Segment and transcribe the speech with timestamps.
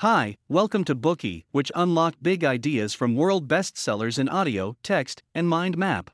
[0.00, 5.46] Hi, welcome to Bookey, which unlock big ideas from world bestsellers in audio, text, and
[5.46, 6.10] mind map.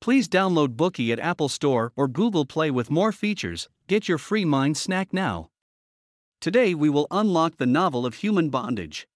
[0.00, 3.68] Please download Bookey at Apple Store or Google Play with more features.
[3.86, 5.50] Get your free mind snack now.
[6.40, 9.06] Today we will unlock the novel of human bondage.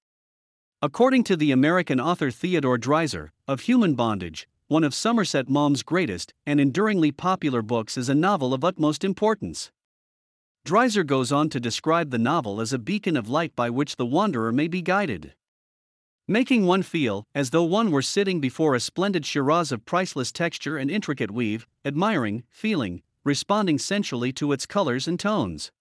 [0.81, 6.33] According to the American author Theodore Dreiser, of Human Bondage, one of Somerset Maugham's greatest
[6.47, 9.73] and enduringly popular books is a novel of utmost importance.
[10.65, 14.07] Dreiser goes on to describe the novel as a beacon of light by which the
[14.07, 15.35] wanderer may be guided.
[16.29, 20.79] Making one feel as though one were sitting before a splendid Shiraz of priceless texture
[20.79, 25.73] and intricate weave, admiring, feeling, responding sensually to its colors and tones.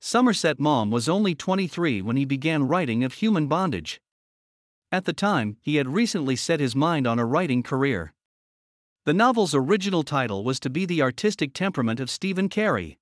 [0.00, 4.00] Somerset Maugham was only 23 when he began writing of human bondage.
[4.92, 8.14] At the time, he had recently set his mind on a writing career.
[9.06, 12.96] The novel's original title was to be The Artistic Temperament of Stephen Carey.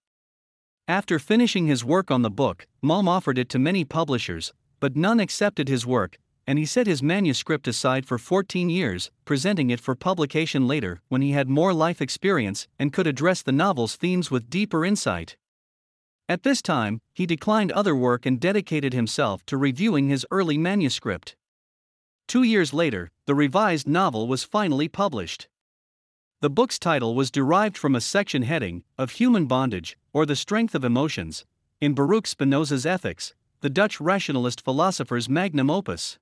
[0.89, 5.19] After finishing his work on the book, Maugham offered it to many publishers, but none
[5.19, 9.97] accepted his work, and he set his manuscript aside for 14 years, presenting it for
[9.97, 14.49] publication later when he had more life experience and could address the novel's themes with
[14.49, 15.37] deeper insight.
[16.29, 21.35] At this time, he declined other work and dedicated himself to reviewing his early manuscript.
[22.29, 25.49] Two years later, the revised novel was finally published.
[26.41, 30.75] The book's title was derived from a section heading of Human Bondage, or the Strength
[30.75, 31.47] of Emotions,
[31.81, 36.19] in Baruch Spinoza's Ethics, the Dutch rationalist philosopher's magnum opus.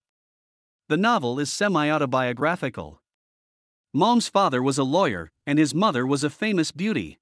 [0.89, 3.03] The novel is semi autobiographical.
[3.93, 7.19] Maugham's father was a lawyer, and his mother was a famous beauty.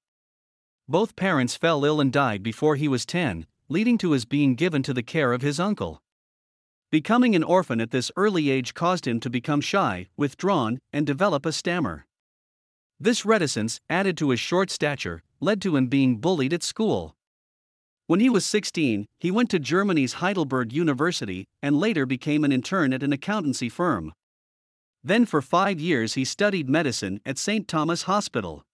[0.86, 4.82] Both parents fell ill and died before he was 10, leading to his being given
[4.82, 6.02] to the care of his uncle.
[6.90, 11.46] Becoming an orphan at this early age caused him to become shy, withdrawn, and develop
[11.46, 12.04] a stammer.
[13.02, 17.16] This reticence, added to his short stature, led to him being bullied at school.
[18.06, 22.92] When he was 16, he went to Germany's Heidelberg University and later became an intern
[22.92, 24.12] at an accountancy firm.
[25.02, 27.66] Then, for five years, he studied medicine at St.
[27.66, 28.64] Thomas Hospital.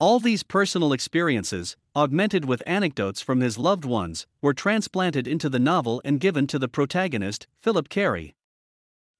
[0.00, 5.58] All these personal experiences, augmented with anecdotes from his loved ones, were transplanted into the
[5.58, 8.34] novel and given to the protagonist, Philip Carey.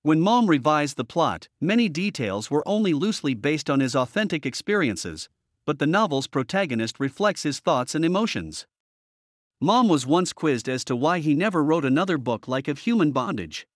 [0.05, 5.31] When Maugham revised the plot, many details were only loosely based on his authentic experiences,
[5.65, 8.67] but the novel's protagonist reflects his thoughts and emotions.
[9.63, 13.13] Maugham was once quizzed as to why he never wrote another book like of human
[13.13, 13.67] bondage.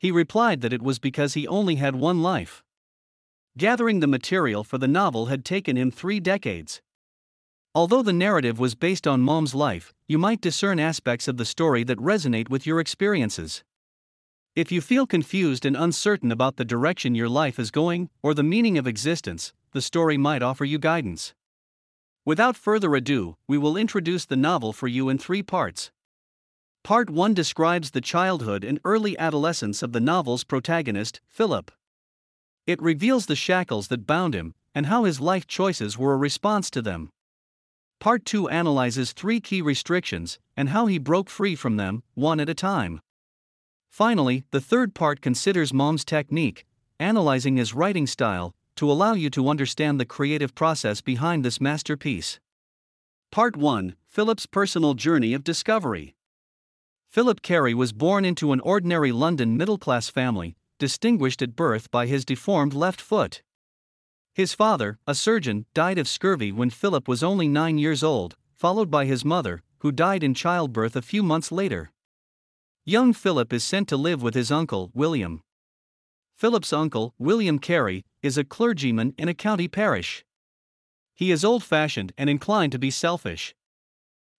[0.00, 2.64] He replied that it was because he only had one life.
[3.56, 6.82] Gathering the material for the novel had taken him three decades.
[7.72, 11.84] Although the narrative was based on Maugham's life, you might discern aspects of the story
[11.84, 13.62] that resonate with your experiences.
[14.56, 18.42] If you feel confused and uncertain about the direction your life is going or the
[18.42, 21.34] meaning of existence, the story might offer you guidance.
[22.24, 25.90] Without further ado, we will introduce the novel for you in three parts.
[26.82, 31.70] Part 1 describes the childhood and early adolescence of the novel's protagonist, Philip.
[32.66, 36.70] It reveals the shackles that bound him and how his life choices were a response
[36.70, 37.10] to them.
[38.00, 42.48] Part 2 analyzes three key restrictions and how he broke free from them, one at
[42.48, 43.02] a time.
[43.96, 46.66] Finally, the third part considers Maugham's technique,
[47.00, 52.38] analyzing his writing style, to allow you to understand the creative process behind this masterpiece.
[53.32, 56.14] Part 1 Philip's Personal Journey of Discovery.
[57.08, 62.04] Philip Carey was born into an ordinary London middle class family, distinguished at birth by
[62.04, 63.40] his deformed left foot.
[64.34, 68.90] His father, a surgeon, died of scurvy when Philip was only nine years old, followed
[68.90, 71.92] by his mother, who died in childbirth a few months later.
[72.88, 75.42] Young Philip is sent to live with his uncle, William.
[76.36, 80.24] Philip's uncle, William Carey, is a clergyman in a county parish.
[81.12, 83.56] He is old fashioned and inclined to be selfish.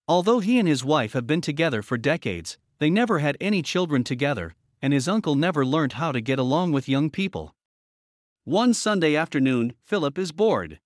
[0.08, 4.02] Although he and his wife have been together for decades, they never had any children
[4.02, 7.54] together, and his uncle never learned how to get along with young people.
[8.44, 10.80] One Sunday afternoon, Philip is bored.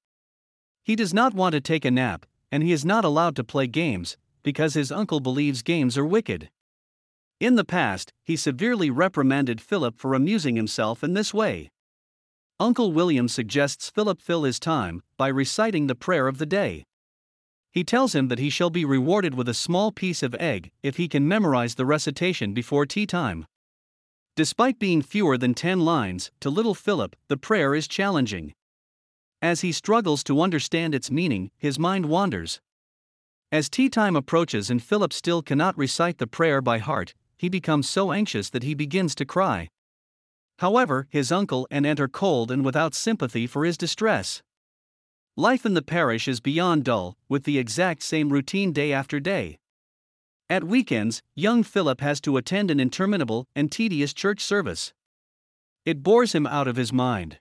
[0.82, 3.68] He does not want to take a nap, and he is not allowed to play
[3.68, 6.50] games, because his uncle believes games are wicked.
[7.42, 11.72] In the past, he severely reprimanded Philip for amusing himself in this way.
[12.60, 16.84] Uncle William suggests Philip fill his time by reciting the prayer of the day.
[17.72, 20.98] He tells him that he shall be rewarded with a small piece of egg if
[20.98, 23.44] he can memorize the recitation before tea time.
[24.36, 28.54] Despite being fewer than 10 lines, to little Philip, the prayer is challenging.
[29.42, 32.60] As he struggles to understand its meaning, his mind wanders.
[33.50, 37.88] As tea time approaches and Philip still cannot recite the prayer by heart, he becomes
[37.88, 39.66] so anxious that he begins to cry.
[40.60, 44.42] However, his uncle and aunt are cold and without sympathy for his distress.
[45.36, 49.58] Life in the parish is beyond dull, with the exact same routine day after day.
[50.48, 54.92] At weekends, young Philip has to attend an interminable and tedious church service.
[55.84, 57.38] It bores him out of his mind.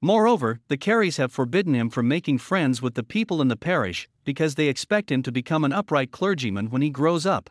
[0.00, 4.08] Moreover, the Careys have forbidden him from making friends with the people in the parish
[4.24, 7.50] because they expect him to become an upright clergyman when he grows up.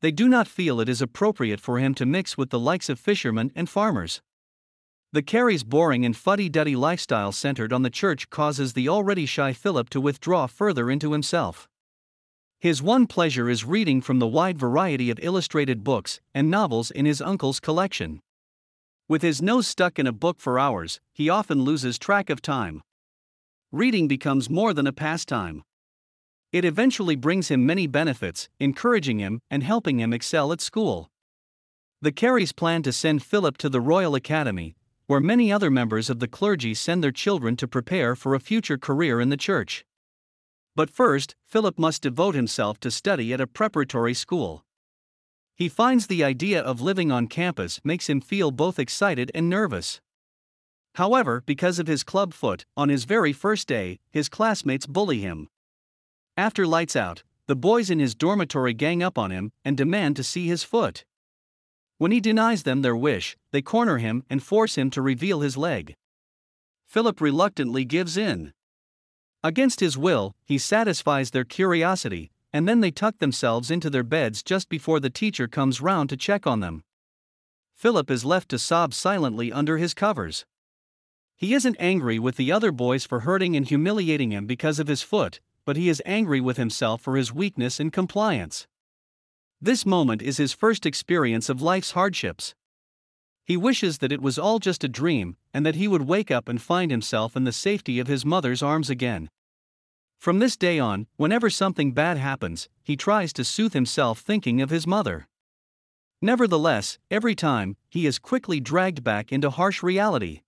[0.00, 3.00] They do not feel it is appropriate for him to mix with the likes of
[3.00, 4.22] fishermen and farmers.
[5.12, 9.52] The Careys' boring and fuddy duddy lifestyle centered on the church causes the already shy
[9.52, 11.66] Philip to withdraw further into himself.
[12.60, 17.06] His one pleasure is reading from the wide variety of illustrated books and novels in
[17.06, 18.20] his uncle's collection.
[19.08, 22.82] With his nose stuck in a book for hours, he often loses track of time.
[23.72, 25.62] Reading becomes more than a pastime.
[26.50, 31.10] It eventually brings him many benefits, encouraging him and helping him excel at school.
[32.00, 34.74] The Careys plan to send Philip to the Royal Academy,
[35.06, 38.78] where many other members of the clergy send their children to prepare for a future
[38.78, 39.84] career in the church.
[40.74, 44.64] But first, Philip must devote himself to study at a preparatory school.
[45.54, 50.00] He finds the idea of living on campus makes him feel both excited and nervous.
[50.94, 55.48] However, because of his club foot, on his very first day, his classmates bully him.
[56.38, 60.22] After lights out, the boys in his dormitory gang up on him and demand to
[60.22, 61.04] see his foot.
[61.96, 65.56] When he denies them their wish, they corner him and force him to reveal his
[65.56, 65.96] leg.
[66.86, 68.52] Philip reluctantly gives in.
[69.42, 74.44] Against his will, he satisfies their curiosity, and then they tuck themselves into their beds
[74.44, 76.84] just before the teacher comes round to check on them.
[77.74, 80.46] Philip is left to sob silently under his covers.
[81.34, 85.02] He isn't angry with the other boys for hurting and humiliating him because of his
[85.02, 88.66] foot, but he is angry with himself for his weakness in compliance.
[89.60, 92.54] This moment is his first experience of life's hardships.
[93.44, 96.48] He wishes that it was all just a dream and that he would wake up
[96.48, 99.28] and find himself in the safety of his mother's arms again.
[100.18, 104.70] From this day on, whenever something bad happens, he tries to soothe himself thinking of
[104.70, 105.28] his mother.
[106.22, 110.40] Nevertheless, every time, he is quickly dragged back into harsh reality.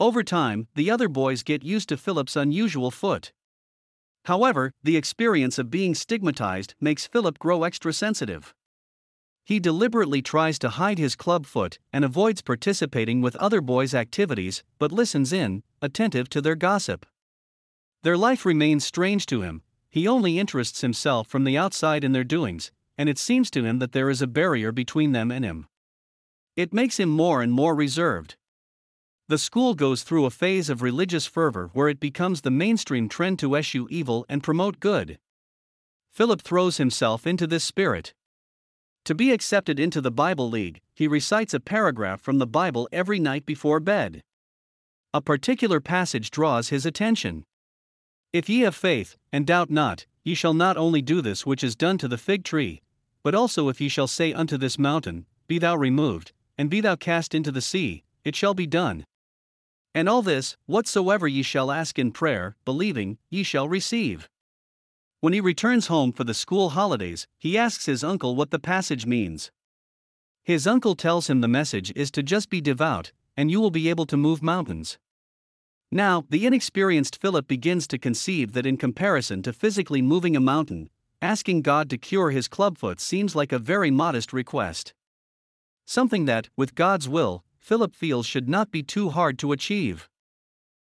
[0.00, 3.34] Over time, the other boys get used to Philip's unusual foot.
[4.24, 8.54] However, the experience of being stigmatized makes Philip grow extra sensitive.
[9.44, 14.62] He deliberately tries to hide his club foot and avoids participating with other boys' activities,
[14.78, 17.04] but listens in, attentive to their gossip.
[18.02, 22.24] Their life remains strange to him, he only interests himself from the outside in their
[22.24, 25.66] doings, and it seems to him that there is a barrier between them and him.
[26.56, 28.36] It makes him more and more reserved.
[29.32, 33.38] The school goes through a phase of religious fervor where it becomes the mainstream trend
[33.38, 35.18] to eschew evil and promote good.
[36.10, 38.12] Philip throws himself into this spirit.
[39.06, 43.18] To be accepted into the Bible League, he recites a paragraph from the Bible every
[43.18, 44.20] night before bed.
[45.14, 47.46] A particular passage draws his attention.
[48.34, 51.74] If ye have faith, and doubt not, ye shall not only do this which is
[51.74, 52.82] done to the fig tree,
[53.22, 56.96] but also if ye shall say unto this mountain, Be thou removed, and be thou
[56.96, 59.06] cast into the sea, it shall be done.
[59.94, 64.28] And all this, whatsoever ye shall ask in prayer, believing, ye shall receive.
[65.20, 69.06] When he returns home for the school holidays, he asks his uncle what the passage
[69.06, 69.52] means.
[70.42, 73.88] His uncle tells him the message is to just be devout, and you will be
[73.88, 74.98] able to move mountains.
[75.90, 80.88] Now, the inexperienced Philip begins to conceive that in comparison to physically moving a mountain,
[81.20, 84.94] asking God to cure his clubfoot seems like a very modest request.
[85.84, 90.08] Something that, with God's will, Philip feels should not be too hard to achieve.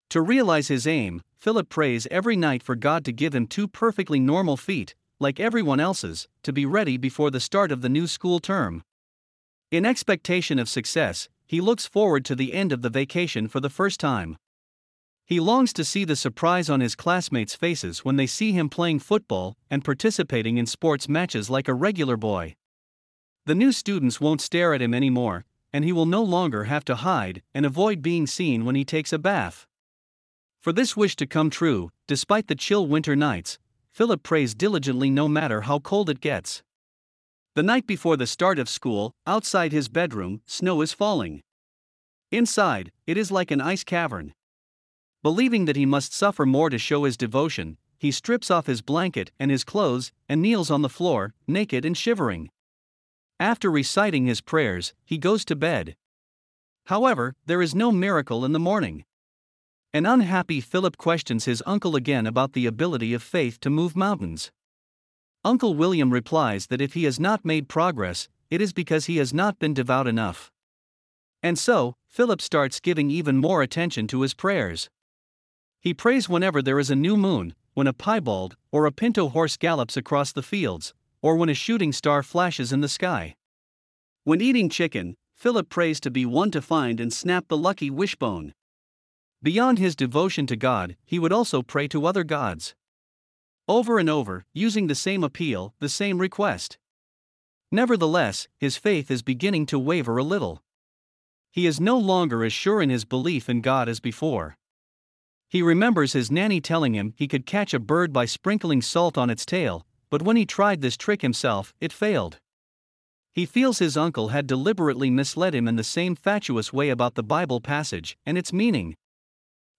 [0.10, 4.20] To realize his aim, Philip prays every night for God to give him two perfectly
[4.20, 8.40] normal feet, like everyone else's, to be ready before the start of the new school
[8.40, 8.82] term.
[9.72, 13.70] In expectation of success, he looks forward to the end of the vacation for the
[13.70, 14.36] first time.
[15.26, 19.00] He longs to see the surprise on his classmates' faces when they see him playing
[19.00, 22.56] football and participating in sports matches like a regular boy.
[23.46, 26.96] The new students won't stare at him anymore, and he will no longer have to
[26.96, 29.66] hide and avoid being seen when he takes a bath.
[30.62, 33.58] For this wish to come true, despite the chill winter nights,
[33.92, 36.64] Philip prays diligently no matter how cold it gets.
[37.56, 41.42] The night before the start of school, outside his bedroom, snow is falling.
[42.32, 44.34] Inside, it is like an ice cavern.
[45.22, 49.32] Believing that he must suffer more to show his devotion, he strips off his blanket
[49.40, 52.50] and his clothes and kneels on the floor, naked and shivering.
[53.40, 55.96] After reciting his prayers, he goes to bed.
[56.86, 59.06] However, there is no miracle in the morning.
[59.94, 64.52] An unhappy Philip questions his uncle again about the ability of faith to move mountains.
[65.46, 69.34] Uncle William replies that if he has not made progress, it is because he has
[69.34, 70.52] not been devout enough.
[71.42, 74.90] And so, Philip starts giving even more attention to his prayers.
[75.82, 79.58] He prays whenever there is a new moon, when a piebald or a pinto horse
[79.58, 80.94] gallops across the fields,
[81.24, 83.34] or when a shooting star flashes in the sky.
[84.26, 88.54] When eating chicken, Philip prays to be one to find and snap the lucky wishbone.
[89.42, 92.76] Beyond his devotion to God, he would also pray to other gods.
[93.68, 96.78] Over and over, using the same appeal, the same request.
[97.72, 100.62] Nevertheless, his faith is beginning to waver a little.
[101.52, 104.58] He is no longer as sure in his belief in God as before.
[105.48, 109.30] He remembers his nanny telling him he could catch a bird by sprinkling salt on
[109.30, 112.38] its tail, but when he tried this trick himself, it failed.
[113.32, 117.24] He feels his uncle had deliberately misled him in the same fatuous way about the
[117.24, 118.96] Bible passage and its meaning.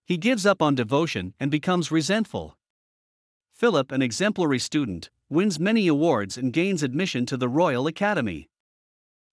[0.05, 2.57] He gives up on devotion and becomes resentful.
[3.53, 8.49] Philip, an exemplary student, wins many awards and gains admission to the Royal Academy.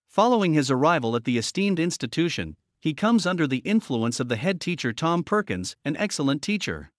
[0.08, 4.62] Following his arrival at the esteemed institution, he comes under the influence of the head
[4.62, 6.92] teacher Tom Perkins, an excellent teacher.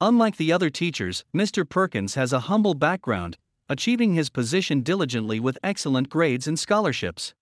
[0.00, 1.68] Unlike the other teachers, Mr.
[1.68, 3.36] Perkins has a humble background,
[3.68, 7.34] achieving his position diligently with excellent grades and scholarships.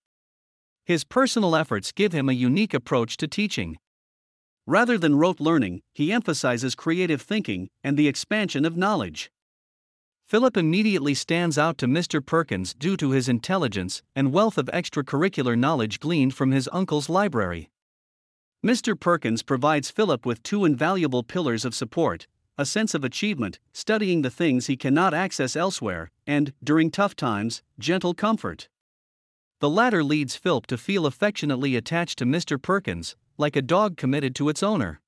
[0.83, 3.77] His personal efforts give him a unique approach to teaching.
[4.65, 9.29] Rather than rote learning, he emphasizes creative thinking and the expansion of knowledge.
[10.25, 12.25] Philip immediately stands out to Mr.
[12.25, 17.69] Perkins due to his intelligence and wealth of extracurricular knowledge gleaned from his uncle's library.
[18.65, 18.99] Mr.
[18.99, 22.25] Perkins provides Philip with two invaluable pillars of support
[22.57, 27.61] a sense of achievement, studying the things he cannot access elsewhere, and, during tough times,
[27.77, 28.67] gentle comfort.
[29.59, 32.61] The latter leads Philip to feel affectionately attached to Mr.
[32.61, 35.01] Perkins, like a dog committed to its owner.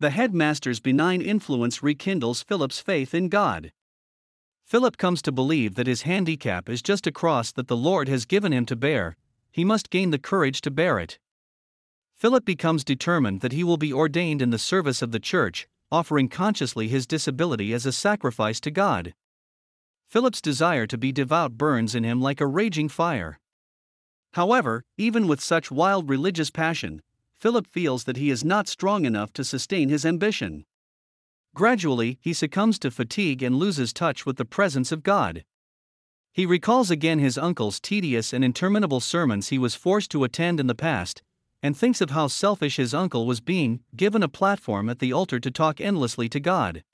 [0.00, 3.72] The headmaster's benign influence rekindles Philip's faith in God.
[4.64, 8.24] Philip comes to believe that his handicap is just a cross that the Lord has
[8.24, 9.16] given him to bear,
[9.52, 11.18] he must gain the courage to bear it.
[12.14, 16.28] Philip becomes determined that he will be ordained in the service of the church, offering
[16.28, 19.14] consciously his disability as a sacrifice to God.
[20.08, 23.38] Philip's desire to be devout burns in him like a raging fire.
[24.32, 27.00] However, even with such wild religious passion,
[27.32, 30.64] Philip feels that he is not strong enough to sustain his ambition.
[31.54, 35.44] Gradually, he succumbs to fatigue and loses touch with the presence of God.
[36.32, 40.66] He recalls again his uncle's tedious and interminable sermons he was forced to attend in
[40.66, 41.22] the past,
[41.64, 45.40] and thinks of how selfish his uncle was being given a platform at the altar
[45.40, 46.84] to talk endlessly to God.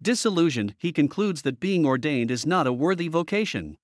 [0.00, 3.76] Disillusioned, he concludes that being ordained is not a worthy vocation.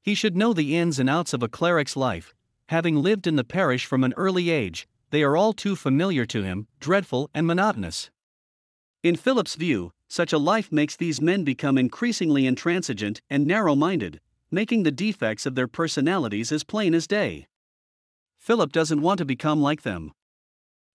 [0.00, 2.36] He should know the ins and outs of a cleric's life,
[2.68, 6.44] having lived in the parish from an early age, they are all too familiar to
[6.44, 8.10] him, dreadful and monotonous.
[9.02, 14.20] In Philip's view, such a life makes these men become increasingly intransigent and narrow minded,
[14.52, 17.48] making the defects of their personalities as plain as day.
[18.46, 20.12] Philip doesn't want to become like them.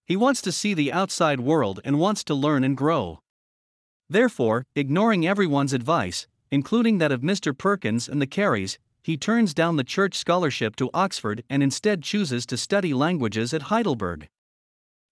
[0.06, 3.20] He wants to see the outside world and wants to learn and grow.
[4.10, 7.52] Therefore, ignoring everyone's advice, including that of Mr.
[7.58, 12.46] Perkins and the Careys, he turns down the church scholarship to Oxford and instead chooses
[12.46, 14.30] to study languages at Heidelberg.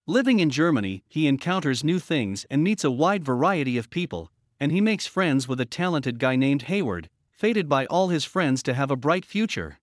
[0.07, 4.31] Living in Germany, he encounters new things and meets a wide variety of people,
[4.61, 8.63] and he makes friends with a talented guy named Hayward, fated by all his friends
[8.63, 9.78] to have a bright future.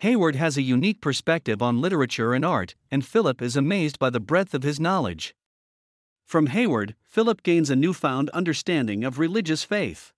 [0.00, 4.20] Hayward has a unique perspective on literature and art, and Philip is amazed by the
[4.20, 5.34] breadth of his knowledge.
[6.26, 10.12] From Hayward, Philip gains a newfound understanding of religious faith.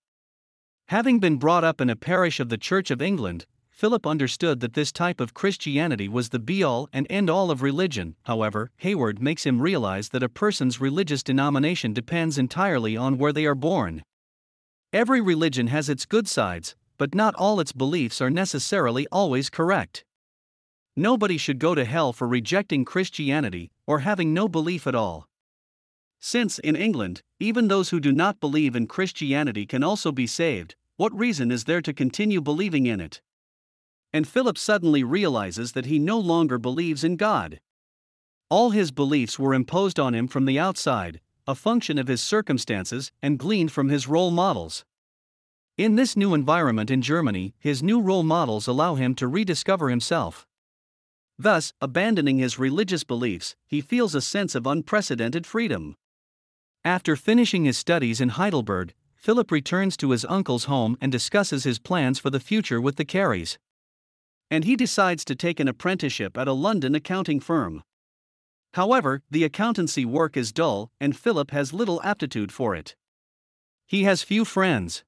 [0.89, 4.75] Having been brought up in a parish of the Church of England, Philip understood that
[4.75, 8.17] this type of Christianity was the be all and end all of religion.
[8.25, 13.47] However, Hayward makes him realize that a person's religious denomination depends entirely on where they
[13.47, 14.03] are born.
[14.93, 20.05] Every religion has its good sides, but not all its beliefs are necessarily always correct.
[20.97, 25.29] Nobody should go to hell for rejecting Christianity or having no belief at all.
[26.21, 30.75] Since, in England, even those who do not believe in Christianity can also be saved,
[30.97, 33.21] what reason is there to continue believing in it?
[34.13, 37.61] And Philip suddenly realizes that he no longer believes in God.
[38.51, 43.13] All his beliefs were imposed on him from the outside, a function of his circumstances,
[43.23, 44.85] and gleaned from his role models.
[45.79, 50.45] In this new environment in Germany, his new role models allow him to rediscover himself.
[51.39, 55.95] Thus, abandoning his religious beliefs, he feels a sense of unprecedented freedom.
[56.85, 61.79] After finishing his studies in Heidelberg, Philip returns to his uncle's home and discusses his
[61.79, 63.57] plans for the future with the Careys.
[64.51, 67.85] And he decides to take an apprenticeship at a London accounting firm.
[68.75, 72.97] However, the accountancy work is dull, and Philip has little aptitude for it.
[73.87, 75.05] He has few friends.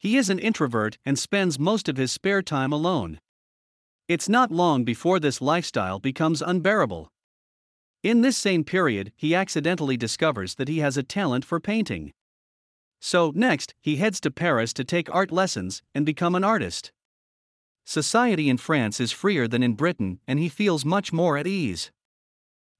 [0.00, 3.20] He is an introvert and spends most of his spare time alone.
[4.08, 7.12] It's not long before this lifestyle becomes unbearable.
[8.02, 12.14] In this same period, he accidentally discovers that he has a talent for painting.
[12.98, 16.92] So, next, he heads to Paris to take art lessons and become an artist.
[17.84, 21.92] Society in France is freer than in Britain, and he feels much more at ease.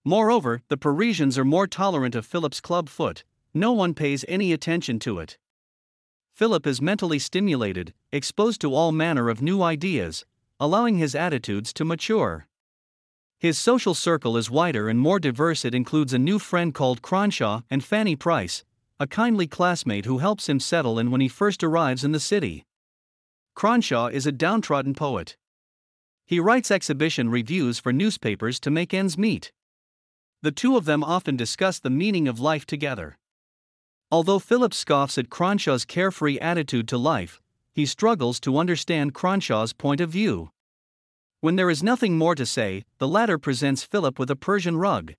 [0.06, 4.98] Moreover, the Parisians are more tolerant of Philip's club foot, no one pays any attention
[5.00, 5.36] to it.
[6.32, 10.24] Philip is mentally stimulated, exposed to all manner of new ideas,
[10.58, 12.46] allowing his attitudes to mature.
[13.38, 15.64] His social circle is wider and more diverse.
[15.64, 18.64] It includes a new friend called Cronshaw and Fanny Price,
[18.98, 22.66] a kindly classmate who helps him settle in when he first arrives in the city.
[23.54, 25.38] Cronshaw is a downtrodden poet.
[26.26, 29.52] He writes exhibition reviews for newspapers to make ends meet.
[30.42, 33.16] The two of them often discuss the meaning of life together.
[34.12, 37.40] Although Philip scoffs at Cronshaw's carefree attitude to life,
[37.72, 40.50] he struggles to understand Cronshaw's point of view.
[41.40, 45.14] When there is nothing more to say, the latter presents Philip with a Persian rug.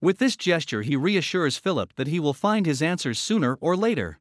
[0.00, 4.20] With this gesture, he reassures Philip that he will find his answers sooner or later.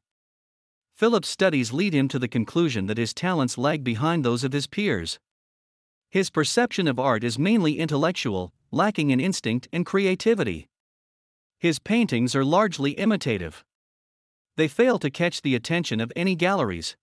[0.96, 4.66] Philip's studies lead him to the conclusion that his talents lag behind those of his
[4.66, 5.20] peers.
[6.10, 10.70] His perception of art is mainly intellectual, lacking in instinct and creativity.
[11.60, 13.64] His paintings are largely imitative.
[14.58, 16.96] They fail to catch the attention of any galleries.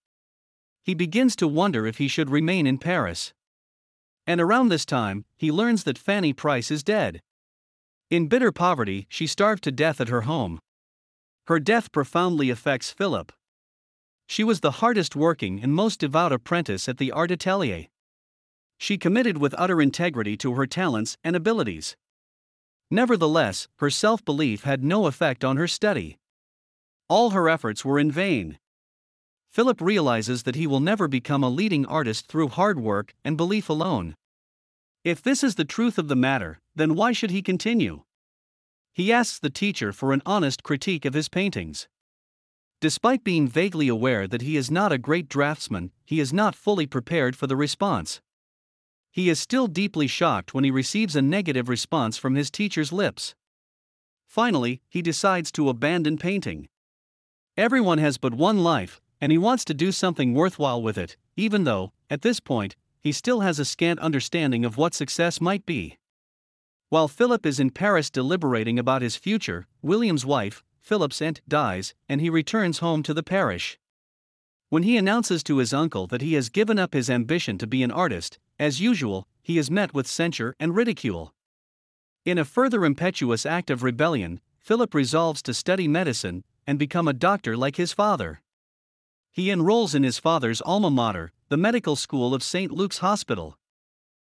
[0.82, 3.34] He begins to wonder if he should remain in Paris.
[4.26, 7.20] And around this time, he learns that Fanny Price is dead.
[8.10, 10.60] In bitter poverty, she starved to death at her home.
[11.46, 13.32] Her death profoundly affects Philip.
[14.26, 17.86] She was the hardest working and most devout apprentice at the art atelier.
[18.78, 21.96] She committed with utter integrity to her talents and abilities.
[22.90, 26.18] Nevertheless, her self belief had no effect on her study.
[27.08, 28.58] All her efforts were in vain.
[29.50, 33.68] Philip realizes that he will never become a leading artist through hard work and belief
[33.68, 34.16] alone.
[35.04, 38.04] If this is the truth of the matter, then why should he continue?
[38.92, 41.88] He asks the teacher for an honest critique of his paintings.
[42.80, 46.86] Despite being vaguely aware that he is not a great draftsman, he is not fully
[46.86, 48.20] prepared for the response.
[49.10, 53.34] He is still deeply shocked when he receives a negative response from his teacher's lips.
[54.26, 56.68] Finally, he decides to abandon painting.
[57.56, 61.64] Everyone has but one life, and he wants to do something worthwhile with it, even
[61.64, 65.98] though, at this point, he still has a scant understanding of what success might be.
[66.88, 72.22] While Philip is in Paris deliberating about his future, William's wife, Philip's aunt, dies, and
[72.22, 73.78] he returns home to the parish.
[74.70, 77.82] When he announces to his uncle that he has given up his ambition to be
[77.82, 81.34] an artist, as usual, he is met with censure and ridicule.
[82.24, 87.12] In a further impetuous act of rebellion, Philip resolves to study medicine and become a
[87.12, 88.40] doctor like his father.
[89.30, 92.70] He enrolls in his father's alma mater, the medical school of St.
[92.70, 93.56] Luke's Hospital.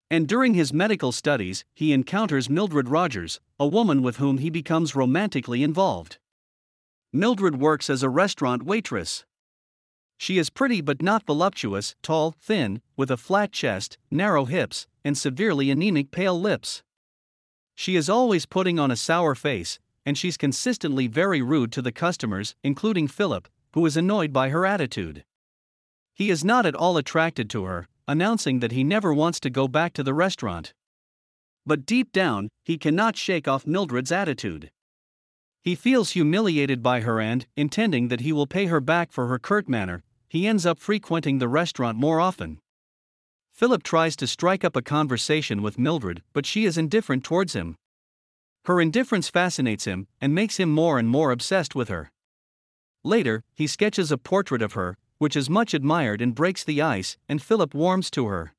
[0.09, 4.95] And during his medical studies, he encounters Mildred Rogers, a woman with whom he becomes
[4.95, 6.19] romantically involved.
[7.11, 9.25] Mildred works as a restaurant waitress.
[10.17, 15.17] She is pretty but not voluptuous, tall, thin, with a flat chest, narrow hips, and
[15.17, 16.83] severely anemic pale lips.
[17.75, 21.91] She is always putting on a sour face, and she's consistently very rude to the
[21.91, 25.23] customers, including Philip, who is annoyed by her attitude.
[26.13, 29.67] He is not at all attracted to her, announcing that he never wants to go
[29.67, 30.73] back to the restaurant.
[31.65, 34.71] But deep down, he cannot shake off Mildred's attitude.
[35.61, 39.39] He feels humiliated by her and, intending that he will pay her back for her
[39.39, 42.59] curt manner, he ends up frequenting the restaurant more often.
[43.53, 47.75] Philip tries to strike up a conversation with Mildred, but she is indifferent towards him.
[48.65, 52.11] Her indifference fascinates him and makes him more and more obsessed with her.
[53.03, 57.17] Later, he sketches a portrait of her, which is much admired and breaks the ice,
[57.27, 58.53] and Philip warms to her.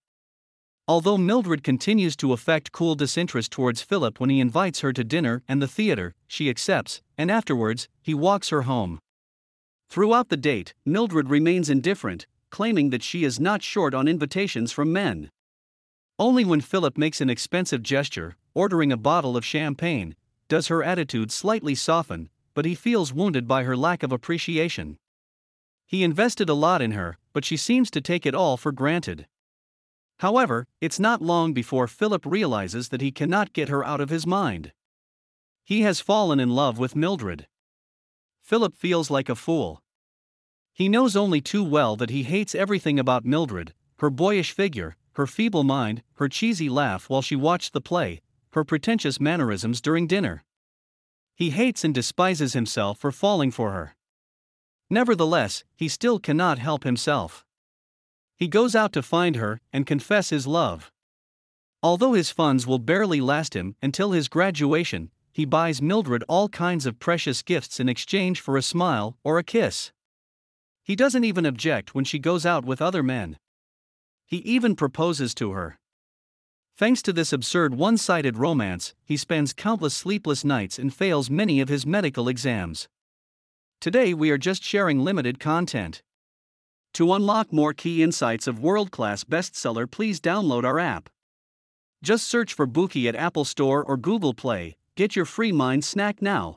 [0.86, 5.42] Although Mildred continues to affect cool disinterest towards Philip when he invites her to dinner
[5.48, 8.98] and the theater, she accepts, and afterwards, he walks her home.
[9.88, 14.92] Throughout the date, Mildred remains indifferent, claiming that she is not short on invitations from
[14.92, 15.30] men.
[16.18, 20.14] Only when Philip makes an expensive gesture, ordering a bottle of champagne,
[20.48, 24.98] does her attitude slightly soften, but he feels wounded by her lack of appreciation.
[25.86, 29.26] He invested a lot in her, but she seems to take it all for granted.
[30.18, 34.26] However, it's not long before Philip realizes that he cannot get her out of his
[34.26, 34.72] mind.
[35.64, 37.48] He has fallen in love with Mildred.
[38.40, 39.82] Philip feels like a fool.
[40.72, 45.26] He knows only too well that he hates everything about Mildred her boyish figure, her
[45.26, 48.20] feeble mind, her cheesy laugh while she watched the play,
[48.54, 50.44] her pretentious mannerisms during dinner.
[51.34, 53.96] He hates and despises himself for falling for her.
[54.88, 57.44] Nevertheless, he still cannot help himself.
[58.36, 60.92] He goes out to find her and confess his love.
[61.82, 66.86] Although his funds will barely last him until his graduation, he buys Mildred all kinds
[66.86, 69.92] of precious gifts in exchange for a smile or a kiss.
[70.84, 73.38] He doesn't even object when she goes out with other men.
[74.26, 75.78] He even proposes to her.
[76.76, 81.60] Thanks to this absurd one sided romance, he spends countless sleepless nights and fails many
[81.60, 82.88] of his medical exams.
[83.80, 86.02] Today we are just sharing limited content.
[86.94, 91.08] To unlock more key insights of world class bestseller, please download our app.
[92.02, 94.74] Just search for Bookey at Apple Store or Google Play.
[94.96, 96.56] Get your free mind snack now.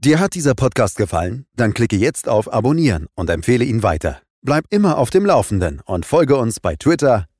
[0.00, 1.46] Dir hat dieser Podcast gefallen?
[1.54, 4.20] Dann klicke jetzt auf Abonnieren und empfehle ihn weiter.
[4.44, 7.26] Bleib immer auf dem Laufenden und folge uns bei Twitter,